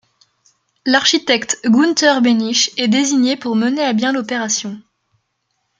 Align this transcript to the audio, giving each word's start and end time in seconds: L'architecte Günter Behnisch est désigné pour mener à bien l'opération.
L'architecte 0.83 1.59
Günter 1.63 2.21
Behnisch 2.23 2.71
est 2.75 2.87
désigné 2.87 3.37
pour 3.37 3.55
mener 3.55 3.83
à 3.83 3.93
bien 3.93 4.11
l'opération. 4.11 4.81